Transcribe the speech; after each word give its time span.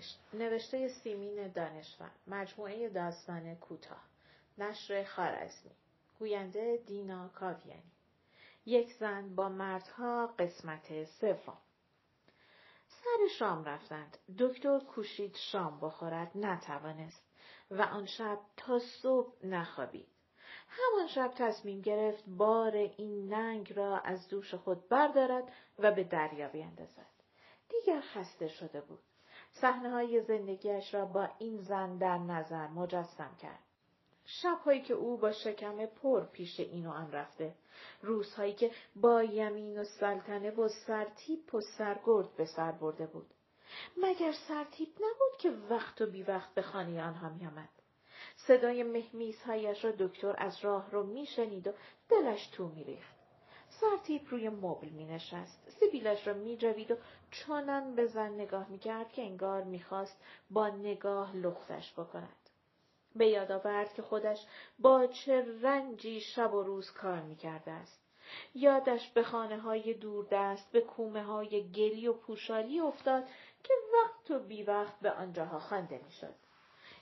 بهشت 0.00 0.20
نوشته 0.32 0.88
سیمین 0.88 1.48
دانشور. 1.48 2.10
مجموعه 2.26 2.88
داستان 2.88 3.54
کوتاه. 3.54 4.04
نشر 4.58 5.04
خارزمی. 5.04 5.70
گوینده 6.18 6.76
دینا 6.86 7.28
کاویانی. 7.28 7.92
یک 8.66 8.92
زن 8.92 9.34
با 9.34 9.48
مردها 9.48 10.26
قسمت 10.26 11.04
سوم. 11.04 11.58
سر 12.88 13.28
شام 13.38 13.64
رفتند. 13.64 14.18
دکتر 14.38 14.78
کوشید 14.78 15.36
شام 15.36 15.80
بخورد. 15.80 16.30
نتوانست. 16.34 17.22
و 17.70 17.82
آن 17.82 18.06
شب 18.06 18.38
تا 18.56 18.78
صبح 18.78 19.46
نخوابید. 19.46 20.08
همان 20.68 21.08
شب 21.08 21.32
تصمیم 21.36 21.80
گرفت 21.80 22.24
بار 22.26 22.76
این 22.76 23.34
ننگ 23.34 23.72
را 23.72 23.98
از 23.98 24.28
دوش 24.28 24.54
خود 24.54 24.88
بردارد 24.88 25.52
و 25.78 25.92
به 25.92 26.04
دریا 26.04 26.48
بیندازد 26.48 27.10
دیگر 27.68 28.00
خسته 28.00 28.48
شده 28.48 28.80
بود. 28.80 29.09
صحنه 29.52 29.90
های 29.90 30.22
زندگیش 30.22 30.94
را 30.94 31.04
با 31.04 31.28
این 31.38 31.56
زن 31.56 31.98
در 31.98 32.18
نظر 32.18 32.66
مجسم 32.66 33.36
کرد. 33.42 33.58
شبهایی 34.24 34.82
که 34.82 34.94
او 34.94 35.16
با 35.16 35.32
شکم 35.32 35.86
پر 35.86 36.24
پیش 36.24 36.60
این 36.60 36.86
و 36.86 36.90
آن 36.90 37.12
رفته. 37.12 37.54
روزهایی 38.02 38.52
که 38.52 38.70
با 38.96 39.22
یمین 39.22 39.78
و 39.78 39.84
سلطنه 39.84 40.50
و 40.50 40.68
سرتیپ 40.68 41.54
و 41.54 41.60
سرگرد 41.60 42.36
به 42.36 42.44
سر 42.44 42.72
برده 42.72 43.06
بود. 43.06 43.26
مگر 43.96 44.32
سرتیپ 44.48 44.88
نبود 44.96 45.38
که 45.38 45.50
وقت 45.50 46.00
و 46.00 46.06
بی 46.06 46.22
وقت 46.22 46.54
به 46.54 46.62
خانه 46.62 47.02
آنها 47.02 47.28
می 47.28 47.46
آمد. 47.46 47.68
صدای 48.36 48.82
مهمیزهایش 48.82 49.84
را 49.84 49.90
دکتر 49.98 50.34
از 50.38 50.64
راه 50.64 50.90
رو 50.90 51.06
میشنید 51.06 51.66
و 51.66 51.72
دلش 52.08 52.46
تو 52.46 52.68
میریخت. 52.68 53.19
سرتیپ 53.80 54.22
روی 54.30 54.48
مبل 54.48 54.88
می 54.88 55.04
نشست. 55.04 55.70
سیبیلش 55.80 56.26
را 56.26 56.34
می 56.34 56.56
و 56.56 56.96
چنان 57.30 57.94
به 57.94 58.06
زن 58.06 58.32
نگاه 58.34 58.68
می 58.68 58.78
کرد 58.78 59.12
که 59.12 59.22
انگار 59.22 59.62
می 59.62 59.80
خواست 59.80 60.16
با 60.50 60.68
نگاه 60.68 61.36
لختش 61.36 61.92
بکند. 61.92 62.36
به 63.16 63.26
یاد 63.26 63.52
آورد 63.52 63.94
که 63.94 64.02
خودش 64.02 64.46
با 64.78 65.06
چه 65.06 65.60
رنجی 65.62 66.20
شب 66.20 66.54
و 66.54 66.62
روز 66.62 66.90
کار 66.90 67.20
می 67.20 67.36
کرده 67.36 67.70
است. 67.70 68.00
یادش 68.54 69.08
به 69.08 69.22
خانه 69.22 69.58
های 69.58 69.94
دوردست 69.94 70.72
به 70.72 70.80
کومه 70.80 71.22
های 71.22 71.70
گلی 71.72 72.08
و 72.08 72.12
پوشالی 72.12 72.80
افتاد 72.80 73.24
که 73.62 73.74
وقت 73.94 74.30
و 74.30 74.38
بی 74.38 74.62
وقت 74.62 75.00
به 75.00 75.10
آنجاها 75.10 75.58
خوانده 75.58 76.00
می 76.04 76.12
شد. 76.12 76.34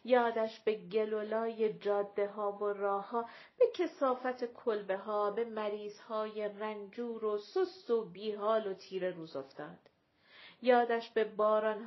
یادش 0.08 0.60
به 0.60 0.74
گلولای 0.74 1.72
جاده 1.72 2.28
ها 2.28 2.52
و 2.52 2.64
راه 2.64 3.10
ها 3.10 3.28
به 3.58 3.66
کسافت 3.74 4.44
کلبه 4.44 4.96
ها 4.96 5.30
به 5.30 5.44
مریض 5.44 6.00
های 6.00 6.48
رنجور 6.48 7.24
و 7.24 7.38
سست 7.38 7.90
و 7.90 8.04
بیحال 8.04 8.66
و 8.66 8.74
تیر 8.74 9.10
روز 9.10 9.36
افتاد. 9.36 9.78
یادش 10.62 11.10
به 11.10 11.30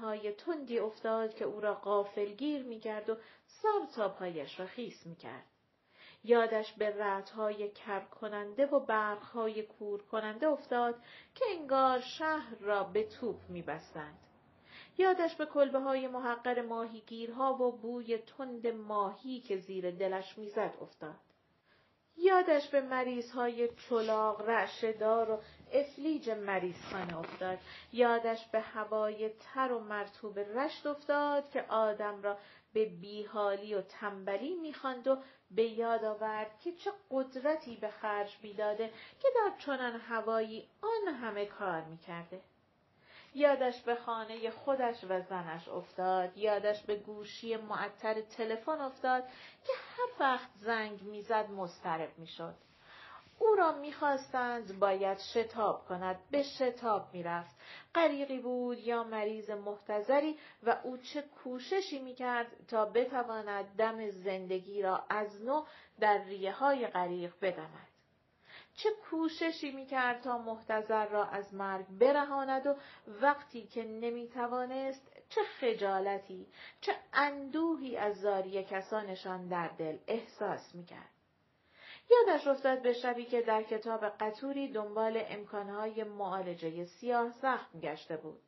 های 0.02 0.32
تندی 0.32 0.80
افتاد 0.80 1.34
که 1.36 1.46
او 1.46 1.62
را 1.62 1.74
غافلگیر 1.74 2.64
می‌کرد 2.64 3.10
و 3.10 3.18
سر 3.46 3.86
تا 3.96 4.10
پایش 4.10 4.60
را 4.60 4.66
خیس 4.66 5.06
می‌کرد. 5.06 5.46
یادش 6.24 6.74
به 6.74 7.24
های 7.36 7.72
کر 7.72 8.00
کننده 8.00 8.66
و 8.66 9.16
های 9.34 9.64
کور 9.64 10.02
کننده 10.02 10.48
افتاد 10.48 10.96
که 11.36 11.46
انگار 11.50 12.00
شهر 12.00 12.56
را 12.60 12.84
به 12.84 13.04
توپ 13.04 13.36
میبستند. 13.50 14.31
یادش 14.98 15.36
به 15.36 15.46
کلبه 15.46 15.80
های 15.80 16.08
محقر 16.08 16.62
ماهیگیرها 16.62 17.54
و 17.54 17.72
بوی 17.72 18.18
تند 18.18 18.68
ماهی 18.68 19.40
که 19.40 19.58
زیر 19.58 19.92
دلش 19.92 20.38
می‌زد 20.38 20.74
افتاد. 20.82 21.16
یادش 22.18 22.68
به 22.68 22.82
مریض 22.82 23.32
های 23.32 23.70
چلاق 23.90 24.42
رعشدار 24.42 25.32
و 25.32 25.42
افلیج 25.74 26.30
مریضخانه 26.30 27.20
افتاد. 27.20 27.58
یادش 27.94 28.46
به 28.52 28.60
هوای 28.60 29.30
تر 29.30 29.72
و 29.72 29.80
مرتوب 29.80 30.40
رشت 30.40 30.88
افتاد 30.88 31.50
که 31.50 31.66
آدم 31.70 32.22
را 32.22 32.38
به 32.74 32.86
بیحالی 32.86 33.76
و 33.76 33.82
تنبلی 33.82 34.56
می‌خواند 34.56 35.08
و 35.08 35.18
به 35.52 35.64
یاد 35.64 36.06
آورد 36.06 36.60
که 36.60 36.72
چه 36.72 36.92
قدرتی 37.12 37.76
به 37.76 37.90
خرج 37.90 38.38
می‌داده 38.44 38.88
که 39.20 39.28
در 39.36 39.58
چنان 39.66 40.00
هوایی 40.00 40.70
آن 40.82 41.14
همه 41.14 41.46
کار 41.46 41.82
می‌کرده. 41.82 42.42
یادش 43.34 43.82
به 43.82 43.96
خانه 43.96 44.50
خودش 44.50 45.04
و 45.10 45.22
زنش 45.22 45.68
افتاد 45.70 46.38
یادش 46.38 46.82
به 46.84 46.96
گوشی 46.96 47.56
معطر 47.58 48.22
تلفن 48.22 48.82
افتاد 48.82 49.24
که 49.66 49.74
هر 49.98 50.10
وقت 50.20 50.50
زنگ 50.56 51.02
می‌زد 51.02 51.50
مضطرب 51.50 52.10
می‌شد. 52.18 52.56
او 53.40 53.56
را 53.56 53.72
می‌خواستند 53.72 54.80
باید 54.80 55.20
شتاب 55.20 55.86
کند 55.88 56.20
به 56.32 56.44
شتاب 56.44 57.10
می‌رفت. 57.14 57.56
غریقی 57.96 58.40
بود 58.40 58.80
یا 58.80 59.04
مریض 59.04 59.50
محتظری 59.50 60.40
و 60.64 60.78
او 60.84 60.98
چه 60.98 61.22
کوششی 61.22 62.00
می‌کرد 62.00 62.68
تا 62.68 62.86
بتواند 62.86 63.76
دم 63.78 64.10
زندگی 64.10 64.82
را 64.82 65.04
از 65.10 65.42
نو 65.42 65.64
در 66.00 66.24
ریه 66.24 66.52
های 66.52 66.88
غریق 66.88 67.34
بدمد 67.42 67.91
چه 68.76 68.90
کوششی 69.10 69.72
می‌کرد 69.72 70.22
تا 70.22 70.38
محتضر 70.38 71.06
را 71.06 71.26
از 71.26 71.54
مرگ 71.54 71.86
برهاند 71.88 72.68
و 72.68 72.76
وقتی 73.08 73.68
که 73.68 73.84
نمی‌توانست 73.84 75.12
چه 75.30 75.42
خجالتی 75.60 76.48
چه 76.82 76.96
اندوهی 77.14 77.98
از 77.98 78.22
زاری 78.22 78.64
کسانشان 78.64 79.48
در 79.48 79.68
دل 79.68 79.98
احساس 80.08 80.76
می‌کرد. 80.76 81.10
یادش 82.12 82.48
افتاد 82.48 82.82
به 82.82 82.94
شبی 82.94 83.26
که 83.26 83.42
در 83.42 83.64
کتاب 83.64 84.06
قطوری 84.06 84.72
دنبال 84.72 85.24
امکانهای 85.28 86.04
معالجه 86.04 86.86
سیاه 86.86 87.30
زخم 87.30 87.80
گشته 87.80 88.18
بود. 88.18 88.42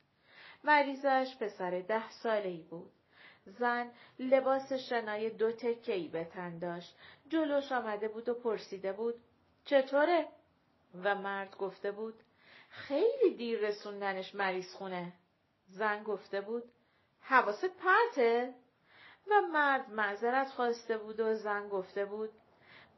مریضش 0.63 1.37
پسر 1.39 1.79
ده 1.79 2.09
ساله 2.09 2.49
ای 2.49 2.61
بود. 2.61 2.91
زن 3.45 3.91
لباس 4.19 4.73
شنای 4.73 5.29
دو 5.29 5.51
تکهی 5.51 6.07
به 6.07 6.23
تن 6.23 6.59
داشت. 6.59 6.97
جلوش 7.29 7.71
آمده 7.71 8.07
بود 8.07 8.29
و 8.29 8.33
پرسیده 8.33 8.93
بود 8.93 9.15
چطوره؟ 9.65 10.27
و 11.03 11.15
مرد 11.15 11.57
گفته 11.57 11.91
بود 11.91 12.23
خیلی 12.69 13.35
دیر 13.35 13.59
رسوندنش 13.59 14.35
مریض 14.35 14.73
خونه. 14.73 15.13
زن 15.67 16.03
گفته 16.03 16.41
بود 16.41 16.63
حواست 17.21 17.77
پرته؟ 17.77 18.55
و 19.31 19.41
مرد 19.41 19.89
معذرت 19.89 20.47
خواسته 20.47 20.97
بود 20.97 21.19
و 21.19 21.35
زن 21.35 21.69
گفته 21.69 22.05
بود 22.05 22.29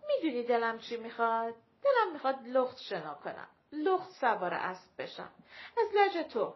می‌دونی 0.08 0.44
دلم 0.44 0.80
چی 0.80 0.98
می‌خواد؟ 0.98 1.54
دلم 1.84 2.14
می‌خواد 2.14 2.48
لخت 2.48 2.78
شنا 2.78 3.14
کنم. 3.14 3.48
لخت 3.72 4.12
سوار 4.12 4.54
اسب 4.54 5.02
بشم. 5.02 5.32
از 5.78 5.88
لج 5.96 6.28
تو. 6.28 6.54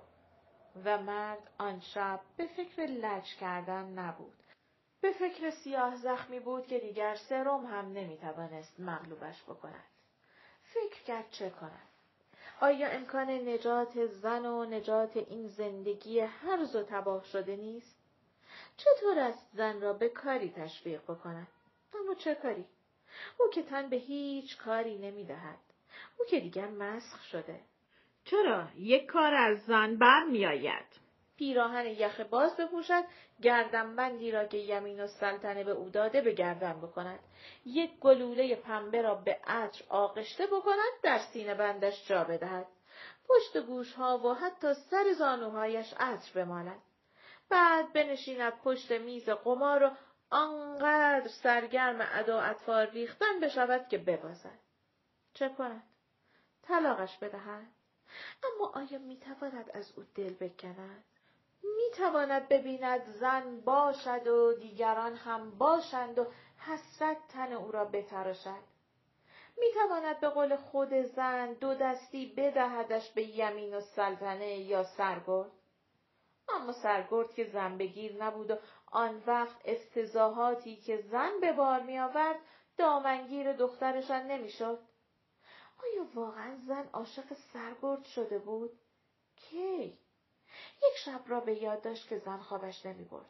و 0.85 0.97
مرد 0.97 1.51
آن 1.57 1.79
شب 1.79 2.19
به 2.37 2.47
فکر 2.47 2.81
لج 2.81 3.35
کردن 3.35 3.85
نبود. 3.85 4.43
به 5.01 5.11
فکر 5.11 5.49
سیاه 5.49 5.95
زخمی 5.95 6.39
بود 6.39 6.67
که 6.67 6.79
دیگر 6.79 7.15
سرم 7.15 7.65
هم 7.65 7.91
نمی‌توانست 7.91 8.79
مغلوبش 8.79 9.43
بکند. 9.43 9.85
فکر 10.73 11.03
کرد 11.03 11.31
چه 11.31 11.49
کند 11.49 11.89
آیا 12.61 12.87
امکان 12.87 13.29
نجات 13.29 14.05
زن 14.05 14.45
و 14.45 14.65
نجات 14.65 15.17
این 15.17 15.47
زندگی 15.47 16.19
هرز 16.19 16.75
و 16.75 16.83
تباه 16.83 17.25
شده 17.25 17.55
نیست؟ 17.55 17.99
چطور 18.77 19.19
است 19.19 19.49
زن 19.53 19.81
را 19.81 19.93
به 19.93 20.09
کاری 20.09 20.49
تشویق 20.49 21.03
بکند؟ 21.03 21.47
اما 21.93 22.15
چه 22.15 22.35
کاری؟ 22.35 22.65
او 23.39 23.49
که 23.49 23.63
تن 23.63 23.89
به 23.89 23.95
هیچ 23.95 24.57
کاری 24.57 24.97
نمی 24.97 25.25
دهد. 25.25 25.59
او 26.17 26.25
که 26.25 26.39
دیگر 26.39 26.67
مسخ 26.67 27.23
شده. 27.23 27.59
چرا؟ 28.25 28.67
یک 28.77 29.05
کار 29.05 29.33
از 29.33 29.65
زن 29.65 29.97
بر 29.97 30.23
می 30.23 30.45
آید؟ 30.45 30.85
پیراهن 31.39 31.85
یخ 31.85 32.19
باز 32.19 32.57
بپوشد 32.57 33.03
گردنبندی 33.41 34.31
را 34.31 34.45
که 34.45 34.57
یمین 34.57 35.03
و 35.03 35.07
سلطنه 35.07 35.63
به 35.63 35.71
او 35.71 35.89
داده 35.89 36.21
به 36.21 36.33
گردن 36.33 36.81
بکند. 36.81 37.19
یک 37.65 37.99
گلوله 37.99 38.55
پنبه 38.55 39.01
را 39.01 39.15
به 39.15 39.39
عطر 39.47 39.83
آغشته 39.89 40.47
بکند 40.47 40.93
در 41.03 41.19
سینه 41.33 41.55
بندش 41.55 42.07
جا 42.07 42.23
بدهد. 42.23 42.67
پشت 43.27 43.57
گوشها 43.57 44.17
و 44.17 44.33
حتی 44.33 44.73
سر 44.73 45.13
زانوهایش 45.17 45.93
عطر 45.99 46.31
بماند. 46.43 46.81
بعد 47.49 47.93
بنشیند 47.93 48.53
پشت 48.61 48.91
میز 48.91 49.29
قمار 49.29 49.83
و 49.83 49.91
آنقدر 50.29 51.27
سرگرم 51.43 52.07
ادا 52.11 52.41
اطفال 52.41 52.85
ریختن 52.85 53.39
بشود 53.39 53.87
که 53.87 53.97
ببازد. 53.97 54.59
چه 55.33 55.49
کند؟ 55.49 55.83
طلاقش 56.63 57.17
بدهد. 57.17 57.67
اما 58.43 58.71
آیا 58.75 58.99
می‌تواند 58.99 59.71
از 59.73 59.93
او 59.97 60.03
دل 60.15 60.33
بکند؟ 60.33 61.03
می 61.63 61.91
تواند 61.97 62.47
ببیند 62.47 63.05
زن 63.19 63.61
باشد 63.61 64.27
و 64.27 64.53
دیگران 64.53 65.15
هم 65.15 65.57
باشند 65.57 66.19
و 66.19 66.27
حسرت 66.57 67.17
تن 67.29 67.53
او 67.53 67.71
را 67.71 67.85
بتراشد. 67.85 68.63
می 69.57 69.67
تواند 69.73 70.19
به 70.19 70.29
قول 70.29 70.55
خود 70.55 70.93
زن 70.93 71.53
دو 71.53 71.73
دستی 71.73 72.33
بدهدش 72.37 73.11
به 73.11 73.23
یمین 73.23 73.73
و 73.73 73.81
سلطنه 73.81 74.57
یا 74.57 74.83
سرگرد. 74.83 75.51
اما 76.49 76.73
سرگرد 76.73 77.33
که 77.33 77.43
زن 77.43 77.77
بگیر 77.77 78.23
نبود 78.23 78.51
و 78.51 78.55
آن 78.91 79.23
وقت 79.27 79.61
افتضاحاتی 79.65 80.75
که 80.75 80.97
زن 80.97 81.39
به 81.41 81.51
بار 81.51 81.79
می 81.81 81.99
آورد 81.99 82.39
دامنگیر 82.77 83.53
دخترشان 83.53 84.27
نمی‌شد. 84.27 84.79
آیا 85.83 86.07
واقعا 86.15 86.57
زن 86.67 86.89
عاشق 86.93 87.33
سرگرد 87.53 88.03
شده 88.03 88.39
بود؟ 88.39 88.79
کی؟ 89.35 89.97
یک 90.81 90.97
شب 91.05 91.21
را 91.27 91.39
به 91.39 91.63
یاد 91.63 91.81
داشت 91.81 92.07
که 92.07 92.17
زن 92.17 92.37
خوابش 92.37 92.85
نمی 92.85 93.03
برد. 93.03 93.25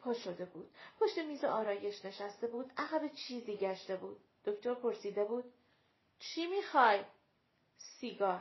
پا 0.00 0.14
شده 0.14 0.44
بود. 0.44 0.70
پشت 1.00 1.18
میز 1.18 1.44
آرایش 1.44 2.04
نشسته 2.04 2.46
بود. 2.46 2.72
عقب 2.76 3.08
چیزی 3.08 3.56
گشته 3.56 3.96
بود. 3.96 4.20
دکتر 4.44 4.74
پرسیده 4.74 5.24
بود. 5.24 5.44
چی 6.18 6.46
می‌خوای؟ 6.46 7.04
سیگار. 7.76 8.40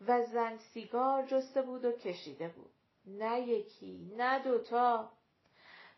و 0.00 0.26
زن 0.26 0.56
سیگار 0.56 1.26
جسته 1.26 1.62
بود 1.62 1.84
و 1.84 1.92
کشیده 1.92 2.48
بود. 2.48 2.70
نه 3.06 3.40
یکی، 3.40 4.12
نه 4.16 4.38
دوتا. 4.38 5.12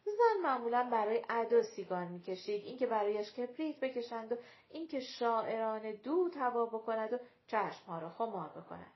زن 0.05 0.43
معمولا 0.43 0.89
برای 0.93 1.25
ادا 1.29 1.63
سیگار 1.63 2.05
می‌کشید 2.05 2.65
اینکه 2.65 2.87
برایش 2.87 3.33
کپریت 3.33 3.81
بکشند 3.81 4.33
و 4.33 4.37
اینکه 4.71 5.01
شاعران 5.01 5.93
دود 5.93 6.37
هوا 6.37 6.67
بکند 6.67 7.13
و 7.13 7.19
چشمها 7.47 7.99
را 7.99 8.11
خمار 8.11 8.49
بکند 8.49 8.93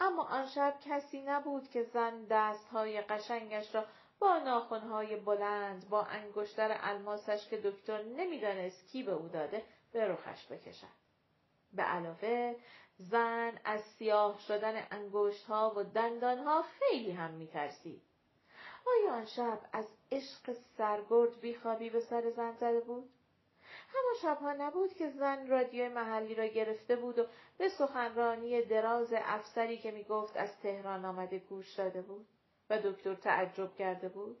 اما 0.00 0.22
آن 0.22 0.46
شب 0.46 0.74
کسی 0.84 1.22
نبود 1.22 1.70
که 1.70 1.82
زن 1.82 2.24
دستهای 2.24 3.00
قشنگش 3.00 3.74
را 3.74 3.84
با 4.18 4.38
ناخونهای 4.38 5.16
بلند 5.16 5.88
با 5.88 6.02
انگشتر 6.02 6.78
الماسش 6.80 7.48
که 7.48 7.56
دکتر 7.56 8.02
نمی‌دانست 8.02 8.88
کی 8.88 9.02
به 9.02 9.12
او 9.12 9.28
داده 9.28 9.62
به 9.92 10.08
رخش 10.08 10.46
بکشد. 10.46 10.96
به 11.72 11.82
علاوه 11.82 12.56
زن 12.98 13.60
از 13.64 13.80
سیاه 13.80 14.40
شدن 14.40 14.86
انگشتها 14.90 15.72
و 15.76 15.82
دندانها 15.82 16.62
خیلی 16.62 17.10
هم 17.10 17.30
میترسید. 17.30 18.02
آیا 18.86 19.14
آن 19.14 19.24
شب 19.26 19.60
از 19.72 19.86
عشق 20.12 20.52
سرگرد 20.52 21.40
بیخوابی 21.40 21.90
به 21.90 22.00
سر 22.00 22.30
زن 22.30 22.52
زده 22.52 22.80
بود؟ 22.80 23.10
همان 23.88 24.14
شبها 24.22 24.52
نبود 24.52 24.94
که 24.94 25.10
زن 25.10 25.46
رادیو 25.46 25.88
محلی 25.88 26.34
را 26.34 26.46
گرفته 26.46 26.96
بود 26.96 27.18
و 27.18 27.26
به 27.58 27.68
سخنرانی 27.68 28.62
دراز 28.62 29.12
افسری 29.16 29.78
که 29.78 29.90
می‌گفت 29.90 30.36
از 30.36 30.58
تهران 30.62 31.04
آمده 31.04 31.38
گوش 31.38 31.74
داده 31.74 32.02
بود 32.02 32.26
و 32.70 32.78
دکتر 32.78 33.14
تعجب 33.14 33.74
کرده 33.74 34.08
بود. 34.08 34.38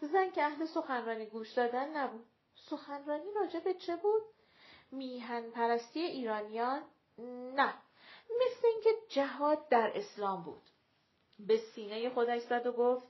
زن 0.00 0.30
که 0.30 0.42
اهل 0.42 0.66
سخنرانی 0.66 1.26
گوش 1.26 1.52
دادن 1.52 1.96
نبود. 1.96 2.26
سخنرانی 2.54 3.32
راجع 3.36 3.60
به 3.60 3.74
چه 3.74 3.96
بود؟ 3.96 4.22
میهن 4.90 5.50
پرستی 5.50 6.00
ایرانیان؟ 6.00 6.82
نه. 7.54 7.74
مثل 8.30 8.66
اینکه 8.66 8.90
جهاد 9.08 9.68
در 9.68 9.92
اسلام 9.94 10.42
بود. 10.42 10.62
به 11.38 11.56
سینه 11.56 12.10
خودش 12.10 12.42
زد 12.42 12.66
و 12.66 12.72
گفت 12.72 13.06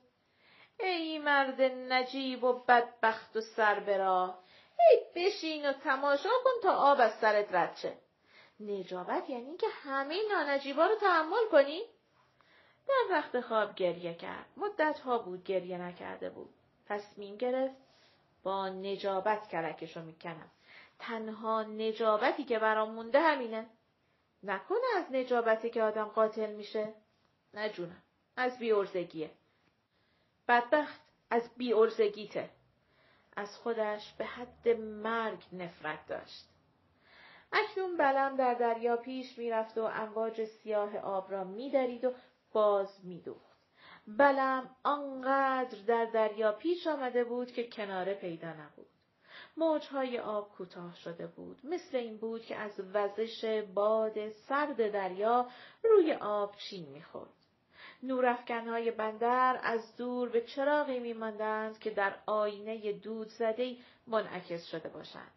ای 0.81 1.19
مرد 1.19 1.61
نجیب 1.63 2.45
و 2.45 2.53
بدبخت 2.53 3.37
و 3.37 3.41
سربراه 3.41 4.45
ای 4.79 5.01
بشین 5.15 5.71
و 5.71 5.73
تماشا 5.73 6.29
کن 6.45 6.61
تا 6.63 6.73
آب 6.73 7.01
از 7.01 7.13
سرت 7.21 7.55
رد 7.55 7.77
شه. 7.77 7.99
نجابت 8.61 9.31
یعنی 9.31 9.57
که 9.57 9.67
همه 9.69 10.19
نانجیبا 10.31 10.87
رو 10.87 10.95
تحمل 10.95 11.49
کنی؟ 11.53 11.83
در 12.89 13.15
وقت 13.15 13.41
خواب 13.41 13.75
گریه 13.75 14.15
کرد. 14.15 14.47
مدت 14.57 14.99
ها 14.99 15.19
بود 15.19 15.45
گریه 15.45 15.79
نکرده 15.79 16.31
بود. 16.31 16.55
تصمیم 16.89 17.37
گرفت 17.37 17.77
با 18.43 18.69
نجابت 18.69 19.49
کرکشو 19.49 20.03
می‌کنم. 20.03 20.51
تنها 20.99 21.63
نجابتی 21.63 22.45
که 22.45 22.59
برام 22.59 22.91
مونده 22.91 23.21
همینه. 23.21 23.67
نکنه 24.43 24.97
از 24.97 25.05
نجابتی 25.13 25.71
که 25.71 25.83
آدم 25.83 26.05
قاتل 26.05 26.53
میشه. 26.53 26.95
نه 27.55 27.71
از 28.37 28.59
بیورزگیه 28.59 29.31
بدبخت 30.49 31.01
از 31.31 31.51
بیورزگیته 31.57 32.51
از 33.39 33.57
خودش 33.57 34.13
به 34.19 34.25
حد 34.25 34.69
مرگ 34.79 35.45
نفرت 35.53 36.07
داشت. 36.07 36.49
اکنون 37.53 37.97
بلم 37.97 38.37
در 38.37 38.55
دریا 38.55 38.97
پیش 38.97 39.39
می‌رفت 39.39 39.79
و 39.79 39.83
امواج 39.83 40.45
سیاه 40.45 40.97
آب 40.97 41.33
را 41.33 41.45
میدرید 41.45 42.05
و 42.05 42.13
باز 42.53 43.05
میدوخت. 43.05 43.59
بلم 44.07 44.77
آنقدر 44.83 45.79
در 45.87 46.05
دریا 46.05 46.53
پیش 46.53 46.87
آمده 46.87 47.25
بود 47.25 47.53
که 47.53 47.69
کناره 47.69 48.15
پیدا 48.15 48.49
نبود. 48.53 48.87
موجهای 49.57 50.19
آب 50.19 50.53
کوتاه 50.53 50.97
شده 50.97 51.27
بود. 51.27 51.61
مثل 51.65 51.97
این 51.97 52.17
بود 52.17 52.43
که 52.43 52.57
از 52.57 52.81
وزش 52.95 53.65
باد 53.75 54.31
سرد 54.31 54.91
دریا 54.93 55.49
روی 55.85 56.13
آب 56.13 56.57
چین 56.57 56.89
می‌خورد. 56.89 57.38
نورافکنهای 58.03 58.91
بندر 58.91 59.61
از 59.63 59.97
دور 59.97 60.29
به 60.29 60.41
چراغی 60.41 60.99
میماندند 60.99 61.79
که 61.79 61.91
در 61.91 62.15
آینه 62.27 62.93
دود 62.93 63.29
زده 63.29 63.77
منعکس 64.07 64.67
شده 64.67 64.89
باشند. 64.89 65.33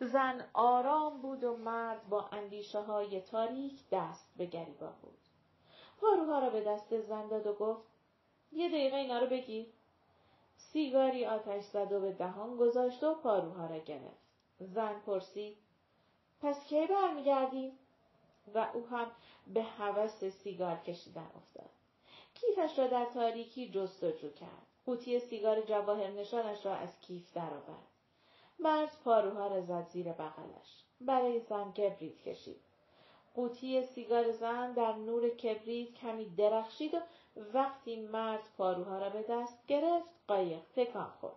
زن 0.00 0.44
آرام 0.52 1.22
بود 1.22 1.44
و 1.44 1.56
مرد 1.56 2.08
با 2.08 2.28
اندیشه 2.32 2.80
های 2.80 3.20
تاریک 3.20 3.80
دست 3.92 4.30
به 4.36 4.46
گریبان 4.46 4.94
بود. 5.02 5.18
پاروها 6.00 6.38
را 6.38 6.50
به 6.50 6.60
دست 6.60 7.00
زن 7.00 7.28
داد 7.28 7.46
و 7.46 7.52
گفت 7.52 7.82
یه 8.52 8.68
دقیقه 8.68 8.96
اینا 8.96 9.18
رو 9.18 9.26
بگیر. 9.26 9.66
سیگاری 10.56 11.26
آتش 11.26 11.64
زد 11.64 11.92
و 11.92 12.00
به 12.00 12.12
دهان 12.12 12.56
گذاشت 12.56 13.04
و 13.04 13.14
پاروها 13.14 13.66
را 13.66 13.78
گرفت. 13.78 14.26
زن 14.58 15.00
پرسید 15.06 15.56
پس 16.40 16.66
کی 16.66 16.86
برمیگردیم؟ 16.86 17.78
و 18.54 18.66
او 18.74 18.86
هم 18.86 19.10
به 19.46 19.62
هوس 19.62 20.24
سیگار 20.24 20.76
کشیدن 20.76 21.30
افتاد. 21.36 21.70
کیفش 22.34 22.78
را 22.78 22.86
در 22.86 23.04
تاریکی 23.04 23.70
جستجو 23.70 24.30
کرد. 24.30 24.66
قوطی 24.86 25.20
سیگار 25.20 25.60
جواهر 25.60 26.10
نشانش 26.10 26.66
را 26.66 26.74
از 26.74 27.00
کیف 27.00 27.32
درآورد. 27.32 27.86
مرد 28.58 28.96
پاروها 29.04 29.46
را 29.46 29.60
زد 29.60 29.86
زیر 29.88 30.12
بغلش. 30.12 30.84
برای 31.00 31.40
زن 31.40 31.72
کبریت 31.72 32.22
کشید. 32.22 32.60
قوطی 33.34 33.82
سیگار 33.82 34.32
زن 34.32 34.72
در 34.72 34.92
نور 34.92 35.28
کبریت 35.28 35.94
کمی 35.94 36.24
درخشید 36.24 36.94
و 36.94 37.00
وقتی 37.54 37.96
مرد 37.96 38.48
پاروها 38.56 38.98
را 38.98 39.10
به 39.10 39.22
دست 39.22 39.66
گرفت 39.66 40.08
قایق 40.28 40.62
تکان 40.76 41.12
خورد. 41.20 41.36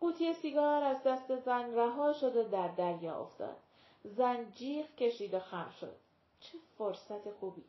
قوطی 0.00 0.32
سیگار 0.32 0.82
از 0.82 1.02
دست 1.02 1.36
زن 1.36 1.74
رها 1.74 2.12
شد 2.12 2.36
و 2.36 2.42
در 2.42 2.68
دریا 2.68 3.20
افتاد. 3.20 3.56
زن 4.04 4.50
جیغ 4.50 4.86
کشید 4.94 5.34
و 5.34 5.40
خم 5.40 5.70
شد. 5.80 5.96
چه 6.40 6.58
فرصت 6.78 7.30
خوبی. 7.30 7.64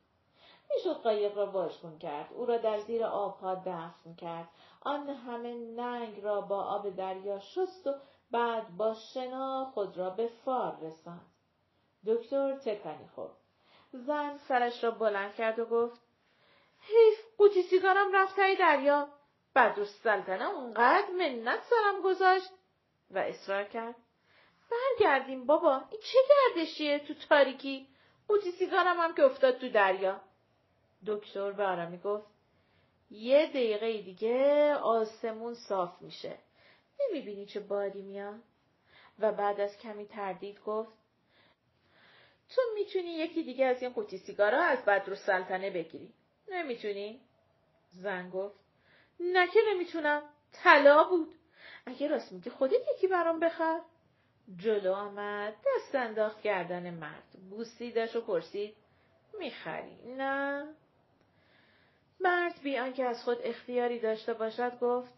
می‌شد 0.70 1.02
قایق 1.02 1.38
را 1.38 1.52
واژگون 1.52 2.00
کرد. 2.00 2.34
او 2.34 2.46
را 2.46 2.58
در 2.58 2.80
زیر 2.80 3.04
آبها 3.04 3.56
دفن 3.56 4.16
کرد. 4.18 4.48
آن 4.82 5.10
همه 5.10 5.54
ننگ 5.54 6.24
را 6.24 6.42
با 6.42 6.64
آب 6.64 6.90
دریا 6.90 7.40
شست 7.40 7.88
و 7.88 7.94
بعد 8.32 8.78
با 8.78 8.94
شنا 8.94 9.72
خود 9.74 9.98
را 9.98 10.10
به 10.10 10.28
فار 10.28 10.78
رساند. 10.82 11.32
دکتر 12.06 12.56
تکانی 12.56 13.08
خورد. 13.16 13.38
زن 13.94 14.38
سرش 14.38 14.84
را 14.84 14.92
بلند 14.92 15.36
کرد 15.36 15.60
و 15.60 15.66
گفت 15.66 16.02
حیف 16.80 17.20
قوطی 17.38 17.62
سیگارم 17.62 18.16
رفت 18.16 18.36
تای 18.36 18.56
دریا. 18.56 19.08
بدر 19.56 19.86
سلطنه 19.86 20.50
اونقدر 20.50 21.12
منت 21.18 21.60
سرم 21.64 22.02
گذاشت. 22.04 22.52
و 23.12 23.18
اصرار 23.18 23.64
کرد. 23.64 23.96
برگردیم 24.72 25.46
بابا. 25.46 25.76
این 25.76 26.02
چه 26.02 26.20
گردشیه 26.30 27.00
تو 27.00 27.14
تاریکی؟ 27.14 27.88
قوطی 28.28 28.52
سیگارم 28.52 29.00
هم 29.00 29.16
که 29.16 29.24
افتاد 29.24 29.58
تو 29.58 29.70
دریا. 29.70 30.22
دکتر 31.08 31.52
به 31.52 31.64
آرامی 31.64 31.98
گفت 31.98 32.28
یه 33.12 33.48
دقیقه 33.48 34.02
دیگه 34.02 34.74
آسمون 34.74 35.54
صاف 35.54 36.02
میشه. 36.02 36.38
نمی‌بینی 37.00 37.46
چه 37.46 37.60
بادی 37.60 38.02
میاد؟ 38.02 38.40
و 39.20 39.32
بعد 39.32 39.60
از 39.60 39.78
کمی 39.78 40.06
تردید 40.06 40.64
گفت 40.64 40.94
تو 42.56 42.62
می‌تونی 42.76 43.10
یکی 43.10 43.44
دیگه 43.44 43.66
از 43.66 43.82
این 43.82 43.92
قوطی 43.92 44.18
سیگارا 44.18 44.64
از 44.64 44.86
بدر 44.86 45.16
سلطنه 45.16 45.70
بگیری. 45.70 46.14
نمی‌تونی؟ 46.48 47.22
زن 47.94 48.30
گفت 48.30 48.56
نه 49.20 49.48
نمی‌تونم. 49.74 50.24
طلا 50.54 51.04
بود. 51.04 51.34
اگه 51.86 52.08
راست 52.08 52.32
میگی 52.32 52.50
خودت 52.50 52.82
یکی 52.96 53.08
برام 53.08 53.40
بخر. 53.40 53.82
جلو 54.58 54.94
آمد 54.94 55.54
دست 55.54 55.96
انداخت 55.96 56.42
گردن 56.42 56.94
مرد. 56.94 57.38
بوسیدش 57.50 58.16
و 58.16 58.22
پرسید 58.22 58.76
می‌خری؟ 59.40 60.14
نه. 60.18 60.68
مرد 62.20 62.62
بی 62.64 62.78
آنکه 62.78 63.06
از 63.06 63.24
خود 63.24 63.38
اختیاری 63.44 64.00
داشته 64.00 64.34
باشد 64.34 64.80
گفت 64.80 65.14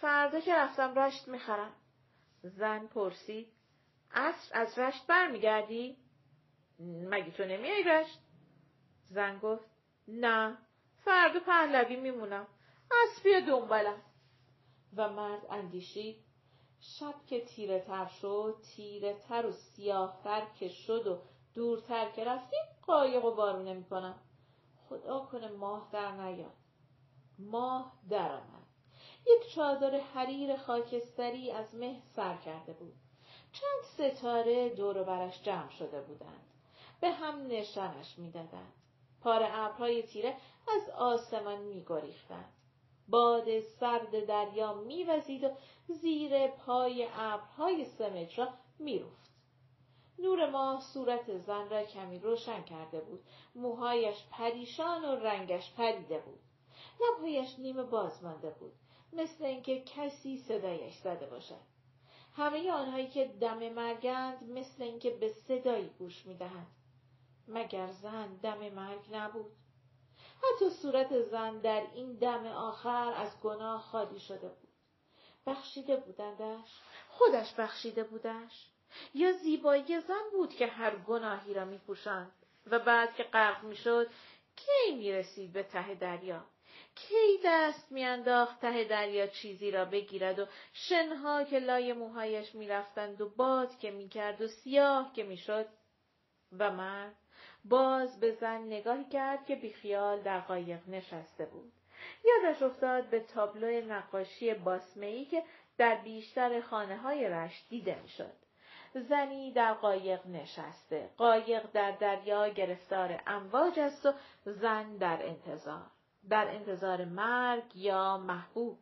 فردا 0.00 0.40
که 0.40 0.54
رفتم 0.54 0.98
رشت 0.98 1.28
می‌خرم. 1.28 1.72
زن 2.42 2.86
پرسید 2.86 3.48
عصر 4.14 4.58
از 4.60 4.78
رشت 4.78 5.06
برمیگردی؟ 5.06 5.96
مگه 6.80 7.30
تو 7.30 7.44
نمیای 7.44 7.82
رشت؟ 7.82 8.18
زن 9.04 9.38
گفت 9.38 9.70
نه 10.08 10.58
فردا 11.04 11.40
پهلوی 11.40 11.96
میمونم. 11.96 12.46
بیا 13.24 13.40
دنبالم. 13.40 14.02
و 14.96 15.08
مرد 15.08 15.46
اندیشید 15.50 16.27
شب 16.80 17.14
که 17.26 17.44
تیره 17.44 17.80
تر 17.80 18.06
شد 18.06 18.56
تیره 18.62 19.14
تر 19.28 19.46
و 19.46 19.52
سیاه 19.52 20.20
تر 20.24 20.46
که 20.58 20.68
شد 20.68 21.06
و 21.06 21.18
دورتر 21.54 22.10
که 22.10 22.24
رفتیم 22.24 22.60
قایق 22.86 23.24
و 23.24 23.34
بارونه 23.34 23.74
می‌کنم 23.74 24.14
خدا 24.88 25.18
کنه 25.18 25.48
ماه 25.48 25.88
در 25.92 26.12
نیاد. 26.12 26.52
ماه 27.38 27.92
درآمد 28.10 28.66
یک 29.26 29.54
چادر 29.54 30.00
حریر 30.00 30.56
خاکستری 30.56 31.50
از 31.50 31.74
مه 31.74 32.02
سر 32.16 32.36
کرده 32.36 32.72
بود. 32.72 32.94
چند 33.52 34.12
ستاره 34.12 34.68
دور 34.68 35.02
برش 35.02 35.42
جمع 35.42 35.70
شده 35.70 36.00
بودند. 36.00 36.46
به 37.00 37.10
هم 37.10 37.46
نشانش 37.46 38.18
می‌دادند. 38.18 38.72
پار 39.20 39.42
ابرهای 39.50 40.02
تیره 40.02 40.36
از 40.76 40.90
آسمان 40.90 41.58
میگریختند. 41.58 42.52
باد 43.08 43.60
سرد 43.60 44.26
دریا 44.26 44.74
میوزید 44.74 45.44
و 45.44 45.50
زیر 45.86 46.46
پای 46.46 47.08
ابرهای 47.12 47.84
سمج 47.84 48.40
را 48.40 48.48
میروفت 48.78 49.28
نور 50.18 50.50
ماه 50.50 50.80
صورت 50.80 51.38
زن 51.38 51.68
را 51.68 51.82
کمی 51.84 52.18
روشن 52.18 52.62
کرده 52.62 53.00
بود. 53.00 53.24
موهایش 53.54 54.16
پریشان 54.30 55.04
و 55.04 55.14
رنگش 55.14 55.72
پریده 55.72 56.18
بود. 56.18 56.38
لبهایش 57.00 57.58
نیمه 57.58 57.82
باز 57.82 58.24
مانده 58.24 58.50
بود. 58.50 58.72
مثل 59.12 59.44
اینکه 59.44 59.80
کسی 59.80 60.36
صدایش 60.36 60.94
زده 60.94 61.26
باشد. 61.26 61.60
همه 62.36 62.72
آنهایی 62.72 63.08
که 63.08 63.26
دم 63.40 63.68
مرگند 63.68 64.50
مثل 64.50 64.82
اینکه 64.82 65.10
به 65.10 65.28
صدایی 65.28 65.90
گوش 65.98 66.26
می‌دهند. 66.26 66.66
مگر 67.48 67.86
زن 67.86 68.36
دم 68.36 68.68
مرگ 68.68 69.00
نبود؟ 69.12 69.52
حتی 70.42 70.70
صورت 70.70 71.20
زن 71.22 71.58
در 71.58 71.86
این 71.94 72.12
دم 72.12 72.46
آخر 72.46 73.12
از 73.12 73.40
گناه 73.40 73.82
خالی 73.82 74.20
شده 74.20 74.48
بود. 74.48 74.68
بخشیده 75.46 75.96
بودندش؟ 75.96 76.80
خودش 77.08 77.54
بخشیده 77.54 78.04
بودش. 78.04 78.66
یا 79.14 79.32
زیبایی 79.32 80.00
زن 80.00 80.30
بود 80.32 80.54
که 80.54 80.66
هر 80.66 80.96
گناهی 80.96 81.54
را 81.54 81.64
میپوشاند 81.64 82.32
و 82.66 82.78
بعد 82.78 83.14
که 83.14 83.22
غرق 83.22 83.64
می‌شد 83.64 84.06
کی 84.56 84.94
می‌رسید 84.94 85.52
به 85.52 85.62
ته 85.62 85.94
دریا؟ 85.94 86.44
کی 86.94 87.40
دست 87.44 87.92
میانداخت 87.92 88.60
ته 88.60 88.84
دریا 88.84 89.26
چیزی 89.26 89.70
را 89.70 89.84
بگیرد 89.84 90.38
و 90.38 90.46
شنها 90.72 91.44
که 91.44 91.58
لای 91.58 91.92
موهایش 91.92 92.54
می‌رفتند 92.54 93.20
و 93.20 93.28
باد 93.28 93.78
که 93.78 93.90
می‌کرد 93.90 94.40
و 94.40 94.48
سیاه 94.48 95.12
که 95.12 95.22
می‌شد؟ 95.22 95.66
و 96.58 96.70
من 96.70 97.14
باز 97.64 98.20
به 98.20 98.30
زن 98.30 98.62
نگاهی 98.62 99.04
کرد 99.04 99.46
که 99.46 99.56
بیخیال 99.56 100.22
در 100.22 100.40
قایق 100.40 100.88
نشسته 100.88 101.46
بود. 101.46 101.72
یادش 102.24 102.62
افتاد 102.62 103.10
به 103.10 103.20
تابلو 103.20 103.80
نقاشی 103.80 104.54
باسمهی 104.54 105.24
که 105.24 105.42
در 105.78 105.94
بیشتر 105.94 106.60
خانه 106.60 106.96
های 106.96 107.28
رشت 107.28 107.68
دیده 107.68 107.98
می‌شد. 108.02 108.34
زنی 108.94 109.52
در 109.52 109.74
قایق 109.74 110.26
نشسته. 110.26 111.10
قایق 111.16 111.70
در 111.72 111.90
دریا 111.90 112.48
گرفتار 112.48 113.20
امواج 113.26 113.78
است 113.78 114.06
و 114.06 114.12
زن 114.44 114.96
در 114.96 115.26
انتظار. 115.26 115.86
در 116.28 116.48
انتظار 116.48 117.04
مرگ 117.04 117.76
یا 117.76 118.18
محبوب. 118.18 118.78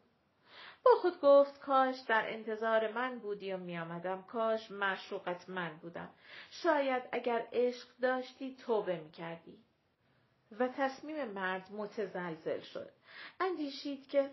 با 0.87 1.00
خود 1.00 1.21
گفت 1.21 1.61
کاش 1.61 2.00
در 2.00 2.33
انتظار 2.33 2.93
من 2.93 3.19
بودی 3.19 3.52
و 3.52 3.57
میآمدم. 3.57 4.23
کاش 4.23 4.71
معشوقت 4.71 5.49
من 5.49 5.76
بودم. 5.76 6.11
شاید 6.50 7.02
اگر 7.12 7.47
عشق 7.52 7.88
داشتی 8.02 8.57
توبه 8.57 9.00
می‌کردی. 9.00 9.59
و 10.59 10.69
تصمیم 10.69 11.25
مرد 11.25 11.73
متزلزل 11.73 12.61
شد. 12.61 12.90
اندیشید 13.40 14.09
که 14.09 14.31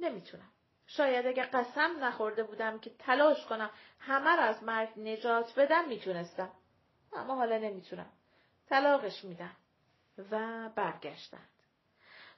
نمی‌تونم. 0.00 0.50
شاید 0.86 1.26
اگر 1.26 1.48
قسم 1.52 2.04
نخورده 2.04 2.42
بودم 2.42 2.78
که 2.78 2.90
تلاش 2.98 3.46
کنم 3.46 3.70
همه 3.98 4.36
را 4.36 4.42
از 4.42 4.62
مرگ 4.62 5.00
نجات 5.00 5.58
بدم 5.58 5.88
می‌تونستم. 5.88 6.52
اما 7.12 7.34
حالا 7.34 7.58
نمی‌تونم. 7.58 8.12
طلاقش 8.68 9.24
میدم. 9.24 9.56
و 10.30 10.68
برگشتند 10.74 11.55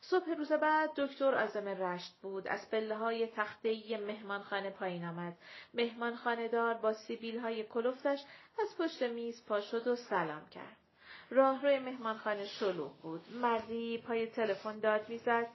صبح 0.00 0.30
روز 0.30 0.52
بعد 0.52 0.90
دکتر 0.96 1.34
آزم 1.34 1.68
رشت 1.68 2.14
بود. 2.22 2.48
از 2.48 2.70
پله 2.70 2.96
های 2.96 3.26
تخته 3.26 3.98
مهمانخانه 4.06 4.70
پایین 4.70 5.04
آمد. 5.04 5.36
مهمانخانه 5.74 6.48
دار 6.48 6.74
با 6.74 6.92
سیبیل 6.92 7.38
های 7.38 7.64
کلفتش 7.64 8.24
از 8.62 8.76
پشت 8.78 9.02
میز 9.02 9.46
پا 9.46 9.60
شد 9.60 9.86
و 9.86 9.96
سلام 9.96 10.48
کرد. 10.48 10.76
راهروی 11.30 11.78
مهمانخانه 11.78 12.46
شلوغ 12.46 12.92
بود. 13.02 13.20
مردی 13.32 13.98
پای 13.98 14.26
تلفن 14.26 14.78
داد 14.78 15.08
می‌زد. 15.08 15.46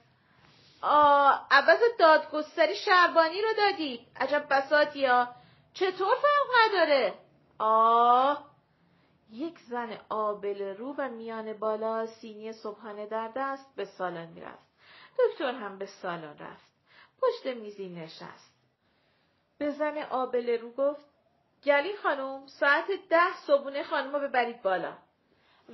آ 0.82 1.32
عوض 1.50 1.80
دادگستری 1.98 2.76
شربانی 2.76 3.42
رو 3.42 3.48
دادی. 3.56 4.06
عجب 4.16 4.46
بساتی 4.50 5.06
ها 5.06 5.28
چطور 5.74 6.14
فرق 6.22 6.72
نداره؟ 6.72 7.14
آه 7.58 8.53
یک 9.34 9.58
زن 9.58 9.98
آبل 10.08 10.76
رو 10.76 10.94
و 10.98 11.08
میان 11.08 11.52
بالا 11.52 12.06
سینی 12.06 12.52
صبحانه 12.52 13.06
در 13.06 13.32
دست 13.36 13.74
به 13.76 13.84
سالن 13.84 14.28
می‌رفت. 14.28 14.66
دکتر 15.18 15.54
هم 15.54 15.78
به 15.78 15.86
سالن 15.86 16.38
رفت. 16.38 16.66
پشت 17.22 17.46
میزی 17.56 17.88
نشست. 17.88 18.54
به 19.58 19.70
زن 19.70 19.98
آبل 19.98 20.58
رو 20.58 20.70
گفت 20.72 21.04
گلی 21.64 21.96
خانم 21.96 22.46
ساعت 22.46 22.86
ده 23.10 23.36
صبحونه 23.46 23.82
خانم 23.82 24.12
رو 24.12 24.20
ببرید 24.28 24.62
بالا. 24.62 24.96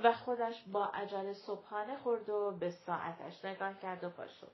و 0.03 0.13
خودش 0.13 0.63
با 0.67 0.85
عجل 0.85 1.33
صبحانه 1.33 1.97
خورد 1.97 2.29
و 2.29 2.51
به 2.51 2.71
ساعتش 2.71 3.45
نگاه 3.45 3.79
کرد 3.79 4.03
و 4.03 4.09
پا 4.09 4.27
شد. 4.27 4.51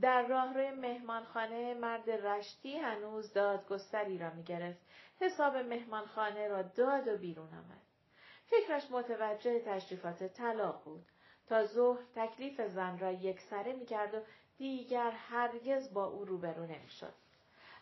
در 0.00 0.26
راهروی 0.26 0.70
مهمانخانه 0.70 1.74
مرد 1.74 2.10
رشتی 2.10 2.76
هنوز 2.76 3.32
دادگستری 3.32 4.18
را 4.18 4.30
می‌گرفت. 4.30 4.80
حساب 5.20 5.56
مهمانخانه 5.56 6.48
را 6.48 6.62
داد 6.62 7.08
و 7.08 7.16
بیرون 7.16 7.48
آمد. 7.48 7.85
فکرش 8.46 8.90
متوجه 8.90 9.60
تشریفات 9.60 10.24
طلاق 10.24 10.82
بود. 10.84 11.06
تا 11.48 11.66
ظهر 11.66 12.02
تکلیف 12.14 12.60
زن 12.60 12.98
را 12.98 13.12
یک 13.12 13.40
سره 13.40 13.72
می‌کرد 13.72 14.14
و 14.14 14.20
دیگر 14.58 15.10
هرگز 15.10 15.94
با 15.94 16.04
او 16.04 16.24
روبرو 16.24 16.66
نمی‌شد. 16.66 17.12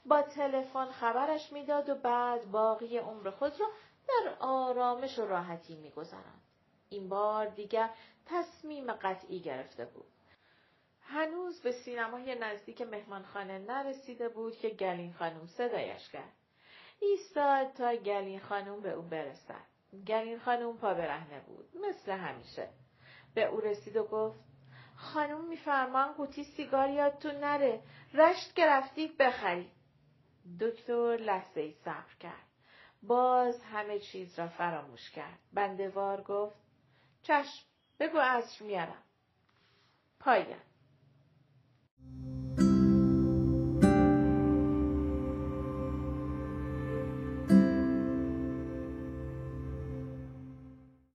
با 0.06 0.22
تلفن 0.22 0.90
خبرش 0.90 1.52
می‌داد 1.52 1.88
و 1.88 1.94
بعد 1.94 2.50
باقی 2.50 2.98
عمر 2.98 3.30
خود 3.30 3.60
را 3.60 3.66
در 4.08 4.34
آرامش 4.40 5.18
و 5.18 5.26
راحتی 5.26 5.76
میگذراند. 5.76 6.42
این 6.88 7.08
بار 7.08 7.46
دیگر 7.46 7.90
تصمیم 8.26 8.92
قطعی 8.92 9.40
گرفته 9.40 9.84
بود. 9.84 10.06
هنوز 11.02 11.60
به 11.60 11.72
سینمای 11.72 12.34
نزدیک 12.34 12.82
مهمانخانه 12.82 13.58
نرسیده 13.58 14.28
بود 14.28 14.56
که 14.56 14.68
گلین 14.68 15.12
خانم 15.12 15.46
صدایش 15.46 16.08
کرد. 16.08 16.32
ایستاد 17.00 17.72
تا 17.72 17.96
گلین 17.96 18.40
خانم 18.40 18.80
به 18.80 18.92
او 18.92 19.02
برسد. 19.02 19.73
گلین 20.02 20.38
خانم 20.38 20.76
پا 20.76 20.94
برهنه 20.94 21.40
بود. 21.40 21.68
مثل 21.88 22.12
همیشه. 22.12 22.68
به 23.34 23.44
او 23.44 23.60
رسید 23.60 23.96
و 23.96 24.04
گفت 24.04 24.38
خانم 24.96 25.44
میفرمان 25.44 26.12
قوطی 26.12 26.44
سیگار 26.44 26.90
یادتون 26.90 27.34
نره. 27.34 27.82
رشت 28.14 28.54
گرفتی 28.54 29.08
بخری. 29.08 29.70
دکتر 30.60 31.16
لحظه 31.16 31.60
ای 31.60 31.72
صبر 31.84 32.14
کرد. 32.20 32.46
باز 33.02 33.62
همه 33.64 33.98
چیز 33.98 34.38
را 34.38 34.48
فراموش 34.48 35.10
کرد. 35.10 35.38
بندوار 35.52 36.22
گفت 36.22 36.56
چشم 37.22 37.64
بگو 38.00 38.18
عصر 38.18 38.64
میارم. 38.64 39.02
پایان. 40.20 40.60